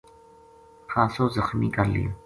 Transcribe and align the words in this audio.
خاصو 0.91 1.23
زخمی 1.35 1.69
کر 1.75 1.85
لیو 1.93 2.09